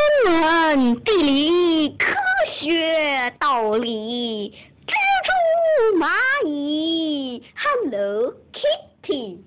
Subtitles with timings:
[0.00, 2.14] 天文、地理、科
[2.58, 4.54] 学、道理，
[4.86, 4.94] 蜘
[5.26, 6.08] 蛛、蚂
[6.46, 9.40] 蚁，Hello Kitty。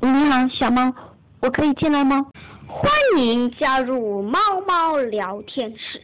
[0.00, 0.94] 你好，小猫，
[1.40, 2.26] 我可以进来吗？
[2.68, 6.00] 欢迎加入猫猫聊天室。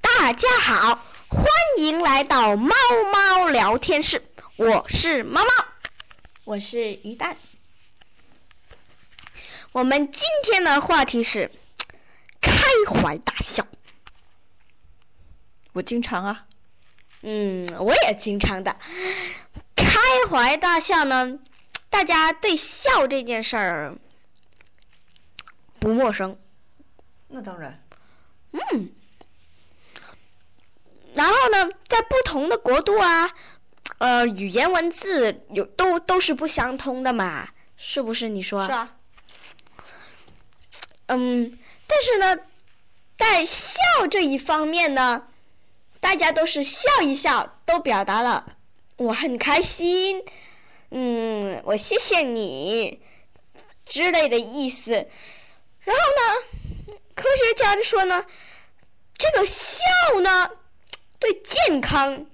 [0.00, 1.03] 大家好，欢
[1.76, 2.72] 迎来到猫
[3.12, 4.22] 猫聊天室，
[4.56, 5.48] 我是猫猫，
[6.44, 7.36] 我是鱼蛋。
[9.72, 11.50] 我们今天的话题是
[12.40, 12.52] 开
[12.88, 13.66] 怀大笑。
[15.72, 16.46] 我经常啊，
[17.22, 18.76] 嗯，我也经常的
[19.74, 19.98] 开
[20.30, 21.40] 怀大笑呢。
[21.90, 23.96] 大家对笑这件事儿
[25.80, 26.38] 不陌生，
[27.28, 27.84] 那当然。
[28.52, 28.92] 嗯。
[31.14, 33.32] 然后呢，在不同的国度啊，
[33.98, 38.28] 呃，语言文字有都都是不相通的嘛，是不是？
[38.28, 38.66] 你说？
[38.66, 38.96] 是啊。
[41.06, 41.56] 嗯，
[41.86, 42.42] 但是呢，
[43.16, 43.78] 在笑
[44.10, 45.28] 这一方面呢，
[46.00, 48.56] 大家都是笑一笑，都表达了
[48.96, 50.24] 我很开心，
[50.90, 53.00] 嗯，我谢谢你
[53.86, 54.92] 之类的意思。
[54.92, 58.24] 然后呢，科学家就说呢，
[59.16, 59.84] 这个笑
[60.20, 60.50] 呢。
[61.24, 62.26] 对健康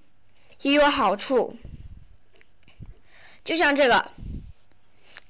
[0.63, 1.57] 也有好处，
[3.45, 4.11] 就像这个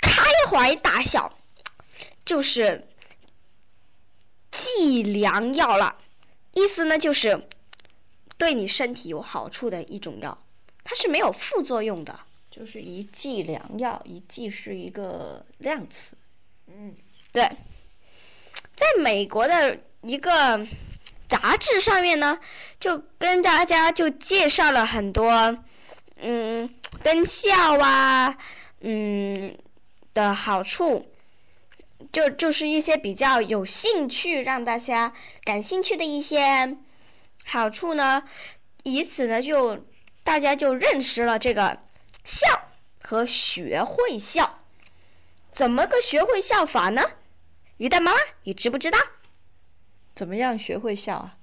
[0.01, 1.31] 开怀大笑，
[2.25, 2.89] 就是
[4.51, 5.95] 剂良药了。
[6.53, 7.49] 意思呢，就是
[8.39, 10.43] 对你身体有好处的一种药，
[10.83, 12.19] 它是没有副作用的。
[12.51, 16.17] 就是一剂良药，一剂是一个量词。
[16.67, 16.97] 嗯，
[17.31, 17.43] 对，
[18.75, 20.67] 在美国的一个。
[21.31, 22.41] 杂志上面呢，
[22.81, 25.57] 就跟大家就介绍了很多，
[26.17, 26.69] 嗯，
[27.05, 28.37] 跟笑啊，
[28.81, 29.57] 嗯
[30.13, 31.07] 的好处，
[32.11, 35.13] 就就是一些比较有兴趣让大家
[35.45, 36.77] 感兴趣的一些
[37.47, 38.25] 好处呢，
[38.83, 39.87] 以此呢就
[40.25, 41.79] 大家就认识了这个
[42.25, 42.47] 笑
[43.03, 44.59] 和学会笑，
[45.53, 47.03] 怎么个学会笑法呢？
[47.77, 48.99] 鱼蛋妈妈，你知不知道？
[50.15, 51.37] 怎么样学会笑啊？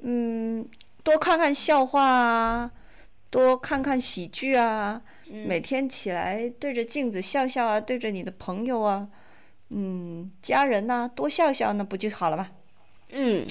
[0.00, 0.68] 嗯，
[1.02, 2.70] 多看看笑话啊，
[3.30, 5.02] 多看看喜剧啊。
[5.28, 9.08] 每天起来对着镜子笑笑啊，对着你的朋友啊，
[9.70, 12.50] 嗯，家人呐，多笑笑，那不就好了吗？
[13.08, 13.44] 嗯，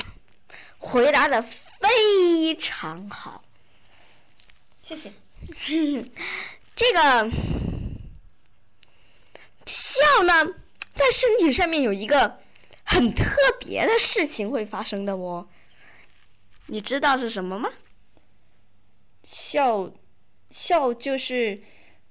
[0.77, 3.43] 回答的非常好，
[4.81, 5.11] 谢谢。
[6.75, 7.29] 这个
[9.65, 10.53] 笑呢，
[10.93, 12.44] 在身体上面有一个。
[12.87, 15.47] 很特别的事情会发生的哦，
[16.67, 17.69] 你知道是什么吗？
[19.23, 19.91] 笑，
[20.51, 21.61] 笑就是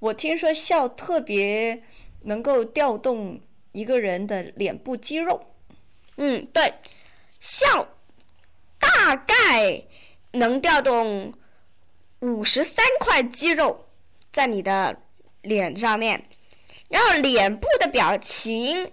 [0.01, 1.81] 我听说笑特别
[2.23, 3.41] 能够调动
[3.71, 5.55] 一个人的脸部肌肉。
[6.17, 6.75] 嗯，对，
[7.39, 7.89] 笑
[8.79, 9.85] 大概
[10.33, 11.33] 能调动
[12.19, 13.87] 五十三块肌肉
[14.33, 15.01] 在你的
[15.43, 16.29] 脸上面，
[16.89, 18.91] 然后脸部的表情，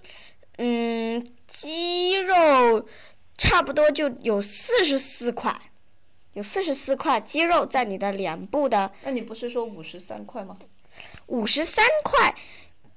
[0.60, 1.26] 嗯。
[1.54, 2.88] 肌肉
[3.38, 5.54] 差不多就有四十四块，
[6.34, 8.90] 有四十四块肌肉在你的脸部的。
[9.04, 10.58] 那你不是说五十三块吗？
[11.28, 12.34] 五十三块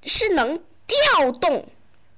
[0.03, 0.57] 是能
[0.87, 1.67] 调动，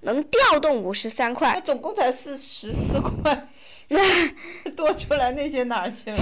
[0.01, 1.53] 能调动五十三块。
[1.53, 3.49] 那总共才四十四块，
[4.77, 6.17] 多出来那些哪去了？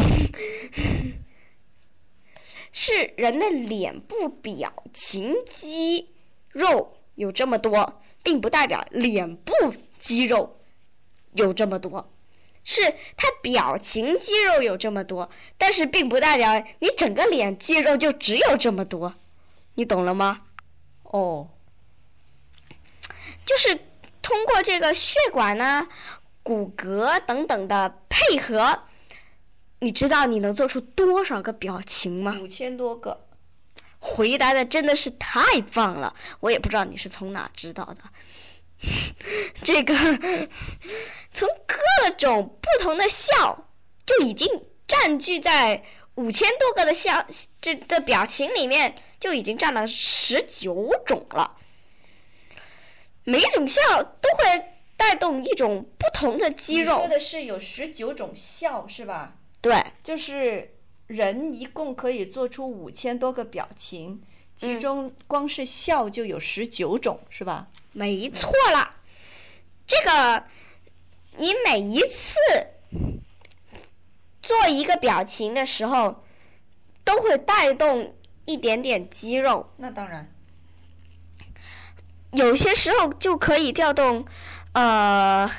[2.72, 6.10] 是人的脸部表情肌
[6.50, 9.54] 肉有这么多，并不代表脸部。
[9.98, 10.60] 肌肉
[11.34, 12.14] 有这么多，
[12.64, 12.82] 是
[13.18, 15.28] 他表情肌肉有这么多，
[15.58, 19.16] 但是并不代表你整个脸肌肉就只有这么多，
[19.74, 20.44] 你懂了吗？
[21.06, 21.50] 哦，
[23.48, 23.80] 就是
[24.22, 25.88] 通过这个血管呢、
[26.44, 28.84] 骨骼等等的配合，
[29.80, 32.38] 你知道你能做出多少个表情吗？
[32.40, 33.25] 五千多个。
[34.06, 37.98] 回答的真的是太棒了，我也不知道你是从哪知道的。
[39.64, 39.96] 这个
[41.34, 43.68] 从各种不同的笑
[44.06, 44.48] 就已经
[44.88, 45.84] 占据在
[46.16, 47.26] 五千多个的笑
[47.60, 51.58] 这的表情里面，就已经占了十九种了。
[53.24, 54.66] 每一种笑都会
[54.96, 57.00] 带动一种不同的肌肉。
[57.00, 59.38] 说的是有十九种笑是吧？
[59.62, 60.75] 对，就是
[61.08, 64.22] 人一共可以做出五千多个表情，
[64.56, 67.68] 其中光是笑就有十九种，是吧？
[67.92, 68.96] 没错了，
[69.86, 70.44] 这个
[71.38, 72.36] 你每一次
[74.42, 76.24] 做做一个表情的时候，
[77.04, 78.16] 都会带动
[78.46, 79.72] 一点点肌肉。
[79.78, 80.32] 那当然。
[82.32, 84.26] 有些时候就可以调动，
[84.74, 85.50] 呃，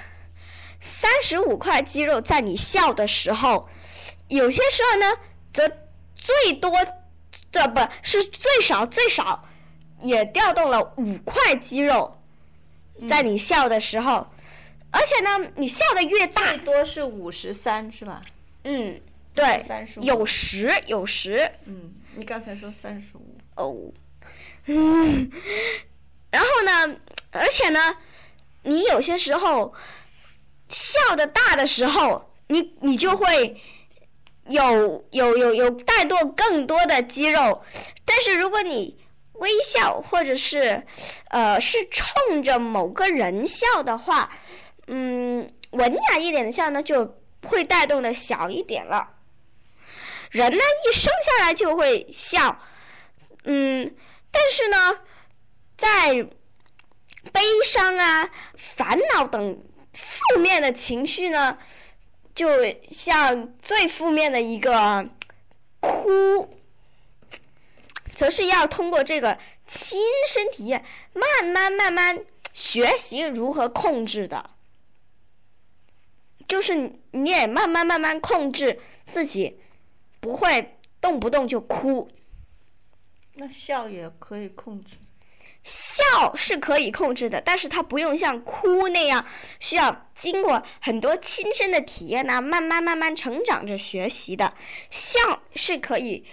[0.81, 3.69] 三十五块肌肉在你笑的时候，
[4.29, 5.19] 有些时候呢，
[5.57, 5.67] 则
[6.15, 6.71] 最多
[7.51, 9.43] 这不是最少最少
[10.03, 12.21] 也调动了五块肌肉，
[13.09, 14.27] 在你笑的时候，
[14.91, 18.21] 而且呢，你笑的越大，最多是五十三是吧？
[18.65, 19.01] 嗯，
[19.35, 19.65] 对，
[20.03, 23.39] 有十有十嗯，你刚才说三十五。
[23.55, 23.75] 哦，
[24.67, 25.31] 嗯，
[26.31, 27.01] 然后呢，
[27.31, 27.81] 而且呢，
[28.65, 29.73] 你有些时候
[30.69, 33.59] 笑的大的时候，你你就会
[34.49, 37.63] 有有有有带动更多的肌肉，
[38.05, 38.99] 但是如果你
[39.35, 40.87] 微笑或者是
[41.29, 44.31] 呃是冲着某个人笑的话，
[44.87, 49.09] 嗯，文雅一点的笑呢，就会带动的小一点了。
[50.31, 52.59] 人呢，一生下来就会笑，
[53.45, 53.95] 嗯，
[54.31, 55.01] 但是呢，
[55.77, 56.27] 在
[57.33, 61.59] 悲伤啊、烦恼等负面的情绪呢，
[62.37, 62.47] 就
[62.91, 65.09] 像最负面的一个
[65.81, 66.55] 哭，
[68.15, 69.99] 则是要通过这个亲
[70.29, 70.85] 身体验，
[71.15, 72.23] 慢慢慢慢
[72.53, 74.51] 学习如何控制的。
[76.47, 78.79] 就是你也慢慢慢慢控制
[79.11, 79.59] 自己，
[80.21, 82.09] 不会动不动就哭。
[83.33, 84.97] 那笑也可以控制。
[85.69, 89.27] 笑是可以控制的，但是它不用像哭那样，
[89.59, 94.55] 需要经过很多亲身的体验呐、慢慢慢慢成长着学习的。
[94.91, 96.25] 笑是可以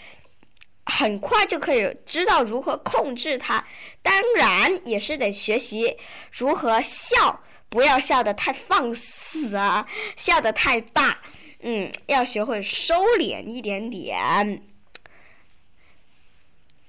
[0.86, 3.66] 很快就可以知道如何控制它，
[4.04, 5.98] 当然也是得学习
[6.32, 11.18] 如何笑，不要笑得太放肆啊，笑得太大，
[11.62, 14.62] 嗯，要学会收敛一点点。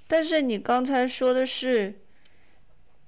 [0.07, 2.04] 但是你刚才说的是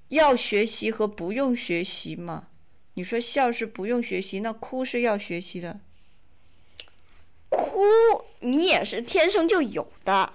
[0.09, 2.47] 要学习和不用学习嘛？
[2.93, 5.79] 你说笑是不用学习，那哭是要学习的。
[7.49, 7.81] 哭
[8.39, 10.33] 你也是天生就有的，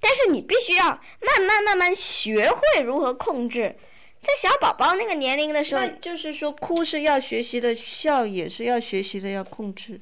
[0.00, 3.76] 但是你必须要慢慢慢慢学会如何控制。
[4.22, 10.00] 在小宝宝那个年龄的时候，就是说，哭是要学习的，笑也是要学习的，要控制。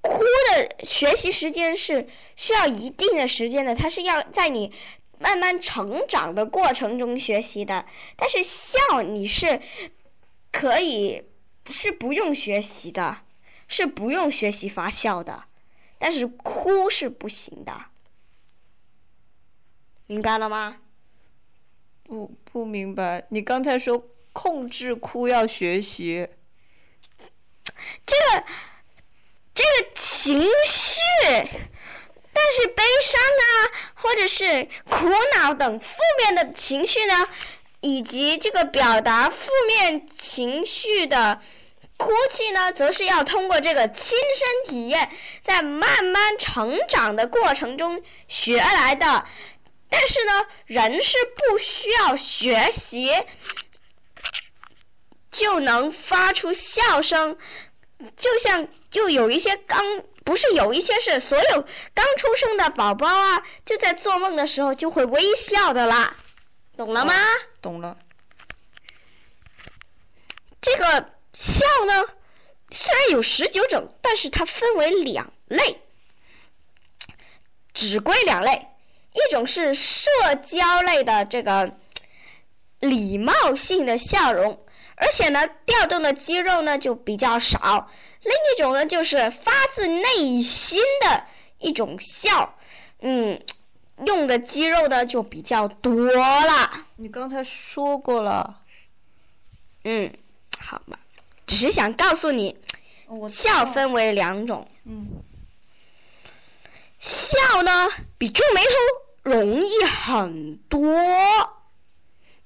[0.00, 4.72] 哭的学习时间是需要一定的时间的，它是要在你
[5.18, 7.86] 慢慢成长的过程中学习的。
[8.16, 9.60] 但是笑你是
[10.52, 11.22] 可以
[11.70, 13.18] 是不用学习的，
[13.68, 15.44] 是不用学习发笑的，
[15.98, 17.86] 但是哭是不行的，
[20.06, 20.78] 明白了吗？
[22.02, 26.28] 不不明白，你刚才说控制哭要学习，
[28.04, 28.44] 这个
[29.54, 31.48] 这个情绪，
[32.34, 33.46] 但是悲伤啊，
[33.94, 37.24] 或者是苦恼等负面的情绪呢，
[37.80, 41.40] 以及这个表达负面情绪的
[41.96, 45.08] 哭泣呢，则是要通过这个亲身体验，
[45.40, 49.24] 在慢慢成长的过程中学来的。
[49.88, 53.12] 但是呢，人是不需要学习
[55.30, 57.38] 就能发出笑声，
[58.16, 66.16] 就像就有一些刚不是有一些是所有刚出生的宝宝啊，就在做梦的时候就会微笑的啦，
[66.76, 67.14] 懂了吗？
[67.60, 67.96] 懂了。
[70.62, 72.04] 这个笑呢，
[72.70, 75.82] 虽然有十九种，但是它分为两类，
[77.74, 78.68] 只归两类。
[79.12, 80.10] 一种是社
[80.42, 81.76] 交类的这个
[82.80, 84.66] 礼貌性的笑容，
[84.96, 87.90] 而且呢，调动的肌肉呢就比较少。
[88.24, 91.24] 另一种呢，就是发自内心的
[91.58, 92.56] 一种笑，
[93.00, 93.40] 嗯，
[94.06, 96.86] 用的肌肉呢就比较多了。
[96.96, 98.62] 你刚才说过了，
[99.84, 100.12] 嗯，
[100.58, 100.98] 好吧，
[101.46, 102.56] 只是想告诉你，
[103.30, 104.66] 笑分为两种。
[104.84, 105.06] 嗯，
[106.98, 110.80] 笑呢比皱眉头容易很多。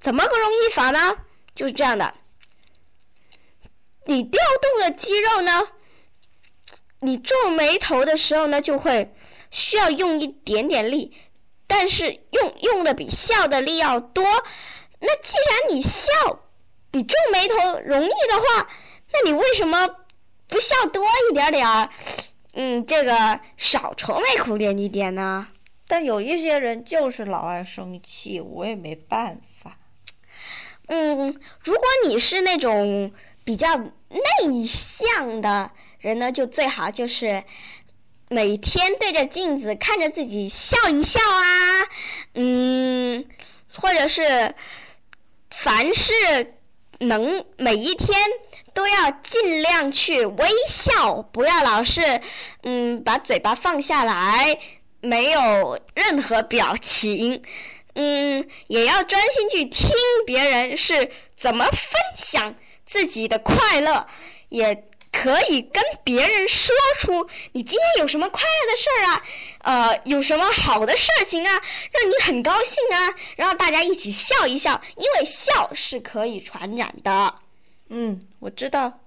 [0.00, 1.16] 怎么个容易法呢？
[1.54, 2.14] 就是这样的，
[4.08, 5.68] 你调动的肌肉呢，
[7.00, 9.14] 你皱眉头的时候呢，就会
[9.50, 11.14] 需要用一点点力，
[11.66, 14.24] 但是用用的比笑的力要多。
[15.00, 16.10] 那既然你笑
[16.90, 18.70] 比皱眉头容易的话，
[19.12, 19.86] 那你为什么
[20.48, 21.90] 不笑多一点点儿？
[22.54, 25.48] 嗯，这个少愁眉苦脸一点呢？
[25.86, 29.78] 但有一些人就是老爱生气，我也没办法。
[30.86, 33.12] 嗯，如果你是那种
[33.48, 37.42] 比较内向的人呢，就最好就是
[38.28, 41.88] 每天对着镜子看着自己笑一笑啊，
[42.34, 43.26] 嗯，
[43.72, 44.54] 或者是
[45.50, 46.12] 凡是
[46.98, 48.20] 能每一天
[48.74, 52.20] 都要尽量去微笑，不要老是
[52.64, 54.58] 嗯把嘴巴放下来，
[55.00, 57.42] 没有任何表情。
[57.94, 59.88] 嗯，也要专心去听
[60.26, 61.74] 别人是怎么分
[62.14, 62.54] 享
[62.88, 64.04] 自己的快乐，
[64.48, 69.22] 也可以跟别人说出你今天有什么快乐的事儿啊，
[69.60, 71.52] 呃，有什么好的事情啊，
[71.92, 77.34] 让你很高兴啊，然后大家一起笑一笑，因为笑是可以传染的。
[77.90, 79.00] 嗯，我知道。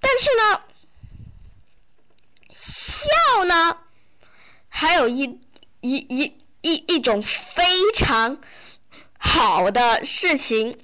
[0.00, 0.60] 但是呢，
[2.50, 3.78] 笑呢，
[4.68, 5.40] 还有一。
[5.86, 6.22] 一一
[6.62, 8.38] 一一种非常
[9.18, 10.78] 好的事情，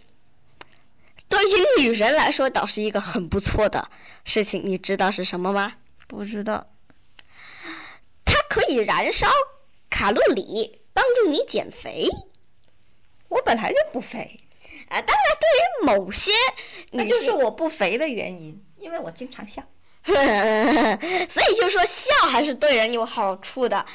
[1.30, 3.88] 对于女人来说倒是一个很不错的
[4.24, 4.60] 事情。
[4.62, 5.74] 你知道是什么吗？
[6.06, 6.66] 不知道。
[8.24, 9.28] 它可以燃烧
[9.88, 12.08] 卡路里，帮助你减肥。
[13.28, 14.38] 我本来就不肥。
[14.88, 16.32] 啊，当然，对于某些，
[16.90, 19.62] 那就是我不肥的原因，因为我经常笑。
[20.02, 23.86] 所以就说笑还是对人有好处的，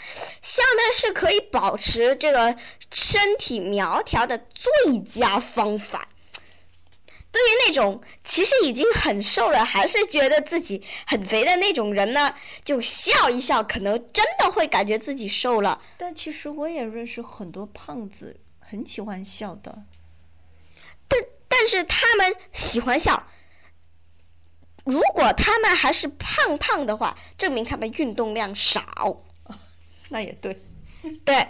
[0.41, 2.55] 笑呢是可以保持这个
[2.93, 6.07] 身体苗条的最佳方法。
[7.35, 15.81] 对于那种其实已经很瘦了，还是觉得自己很肥的那种人呢，就笑一笑，可能真的会感觉自己瘦了。
[15.97, 19.83] 但其实我也认识很多胖子，很喜欢笑的。
[21.09, 23.27] 但但是他们喜欢笑。
[24.85, 29.25] 如果他们还是胖胖的话，证明他们运动量少。
[30.07, 30.57] 那也对，
[31.25, 31.45] 对。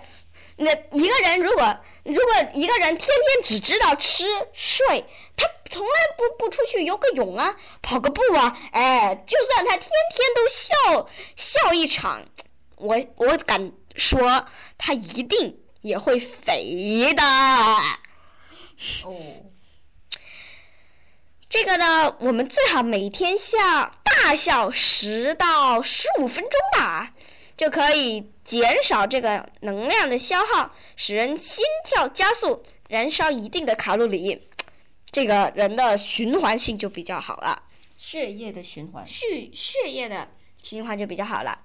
[0.57, 12.23] 那一个人如果如果一个人天天只知道吃睡，他从来不不出去游个泳啊，跑个步啊，哎，就算他天天都笑笑一场，
[12.75, 14.45] 我我敢说
[14.77, 17.23] 他一定也会肥的。
[19.03, 19.41] 哦。
[21.49, 23.57] 这个呢，我们最好每天笑
[24.03, 27.13] 大笑十到十五分钟吧，
[27.55, 34.47] 就可以减少这个能量的消耗，使人心跳加速，燃烧一定的卡路里，
[35.11, 37.63] 这个人的循环性就比较好了。
[37.97, 40.29] 血液的循环，血血液的
[40.61, 41.59] 循环就比较好了，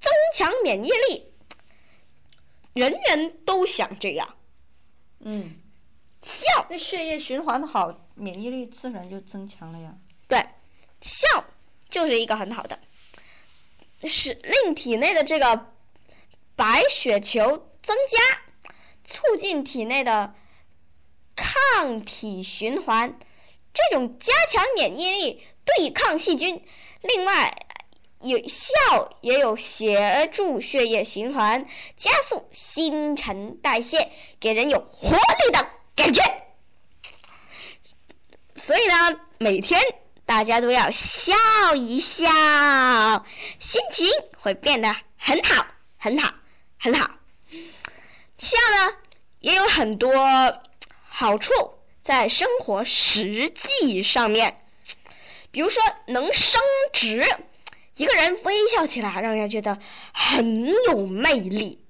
[0.00, 1.32] 增强免疫力，
[2.72, 4.36] 人人都想这样。
[5.20, 5.56] 嗯，
[6.22, 8.00] 笑，那血液循环的好。
[8.16, 9.92] 免疫力自然就增强了呀。
[10.28, 10.38] 对，
[11.00, 11.26] 笑
[11.90, 12.78] 就是一个很好的，
[14.08, 15.73] 使令体内的这个
[16.56, 18.18] 白血球增加，
[19.04, 20.34] 促进体内的
[21.34, 23.18] 抗体循环，
[23.72, 26.64] 这种加强免疫力，对抗细菌。
[27.02, 27.66] 另外，
[28.20, 28.72] 有笑
[29.20, 36.22] 也有协助血液循环，加速新陈代谢，给人有活力的感觉。
[38.56, 39.78] 所以呢，每天
[40.24, 41.34] 大家都要笑
[41.74, 42.24] 一笑，
[43.58, 44.06] 心情
[44.38, 45.66] 会变得很好，
[45.98, 46.32] 很好，
[46.84, 47.10] 很好。
[48.36, 48.96] 笑呢
[49.40, 50.12] 也有很多
[51.08, 51.50] 好处，
[52.02, 54.66] 在生活实际上面，
[55.50, 56.60] 比如说能升
[56.92, 57.24] 职，
[57.96, 59.78] 一个人微笑起来，让人家觉得
[60.12, 61.82] 很有魅力，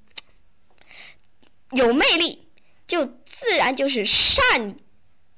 [1.73, 2.49] 有魅力
[2.87, 4.77] 就自然就是善。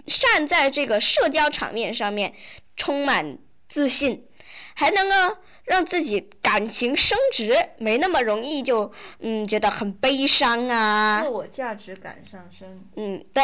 [0.06, 2.34] 善在这个社交场面上面
[2.76, 4.28] 充满自信，
[4.74, 11.20] 还能够让自己感情升值，没那么容易就嗯觉得很悲伤啊。
[11.22, 12.84] 自我价值感上升。
[12.96, 13.42] 嗯，对，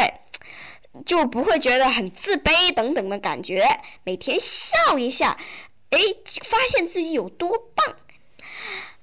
[1.05, 3.64] 就不会觉得很自卑等等的感觉。
[4.05, 5.37] 每天笑一下，
[5.91, 5.99] 哎，
[6.45, 7.97] 发现自己有多棒，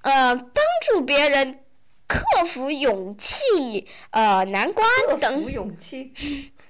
[0.01, 1.59] 呃，帮助别人
[2.07, 4.88] 克服勇气呃难关
[5.19, 5.35] 等。
[5.35, 6.13] 克服勇气。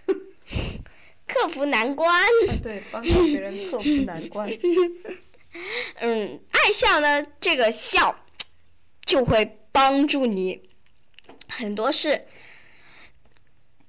[1.28, 2.12] 克服难关。
[2.12, 4.50] 啊对，帮助别人克服难关。
[6.00, 8.16] 嗯，爱笑呢，这个笑
[9.06, 10.70] 就会帮助你
[11.48, 12.28] 很多事。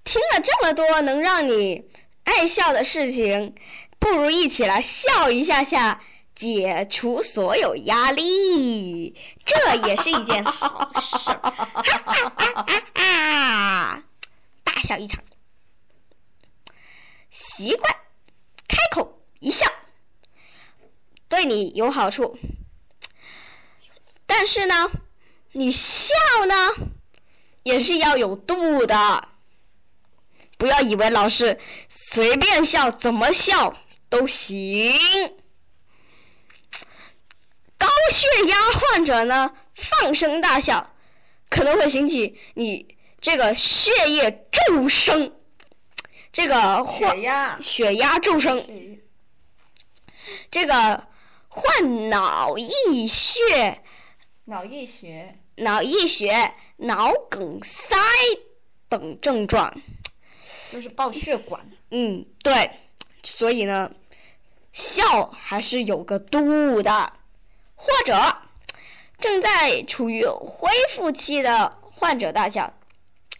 [0.04, 1.90] 听了这么多能让你
[2.24, 3.54] 爱笑的事情，
[3.98, 6.02] 不如一起来笑一下下，
[6.34, 9.14] 解除所有压力，
[9.44, 11.30] 这也是一件好事。
[11.30, 11.52] 哈
[11.82, 14.04] 哈哈哈哈！
[14.64, 15.22] 大笑一场。
[17.30, 17.94] 习惯
[18.66, 19.66] 开口一笑，
[21.30, 22.36] 对你有好处。
[24.26, 24.90] 但是呢，
[25.52, 26.12] 你笑
[26.46, 26.54] 呢，
[27.62, 29.28] 也是要有度的。
[30.58, 31.58] 不要以为老师
[31.88, 33.74] 随便笑，怎么笑
[34.10, 34.92] 都行。
[37.78, 40.94] 高血压患者呢，放声大笑，
[41.48, 45.32] 可能会引起你这个血液骤升，
[46.30, 49.00] 这个血压，血压骤升，
[50.50, 51.08] 这个
[51.50, 53.82] 患脑溢血、
[54.44, 57.96] 脑溢血，脑溢血、脑梗塞
[58.88, 59.74] 等症状。
[60.70, 61.60] 就是爆血管。
[61.90, 62.70] 嗯，对，
[63.24, 63.90] 所以呢，
[64.72, 67.12] 笑还是有个度的，
[67.74, 68.14] 或者
[69.18, 72.72] 正在处于恢复期的患者大笑，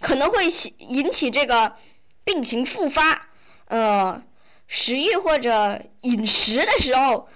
[0.00, 0.47] 可能会
[0.79, 1.76] 引起这个
[2.25, 3.29] 病情复发。
[3.67, 4.21] 呃，
[4.67, 7.29] 食欲或者饮食的时候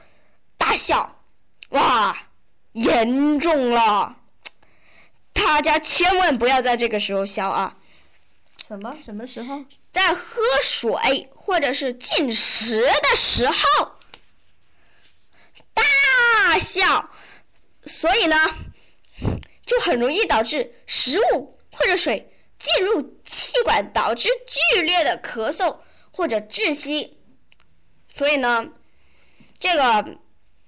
[0.65, 1.21] 大笑，
[1.69, 2.17] 哇，
[2.73, 4.17] 严重了！
[5.35, 7.77] 大家千万不要在这个时候笑啊！
[8.67, 9.63] 什么什么时候？
[9.93, 13.55] 在喝水或者是进食的时候
[15.75, 17.11] 大笑，
[17.85, 18.37] 所以呢，
[19.67, 25.77] 就很容易导致食物或者水进入气管，导致剧烈的咳嗽
[26.11, 27.19] 或者窒息。
[28.11, 28.67] 所以呢，
[29.59, 30.19] 这个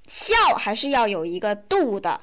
[0.06, 2.20] 笑还是要有一个度的。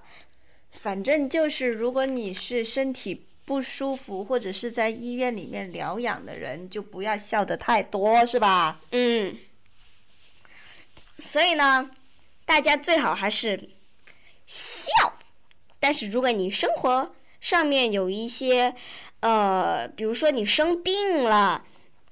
[0.71, 8.79] 反正就是，如果你是身体不舒服或者是在医院里面疗养的人，就不要笑得太多，是吧？
[8.91, 9.37] 嗯，
[11.19, 11.91] 所以呢，
[12.45, 13.69] 大家最好还是
[14.45, 14.91] 笑。
[15.79, 18.73] 但是如果你生活上面有一些，
[19.19, 21.65] 呃，比如说你生病了，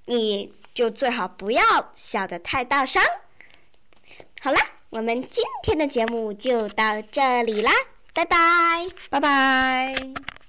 [0.06, 3.02] 你就最好不要笑得太大声。
[4.42, 4.60] 好啦，
[4.92, 7.72] 我们今天的节目就到这里啦，
[8.14, 8.38] 拜拜。
[9.10, 10.41] 拜拜。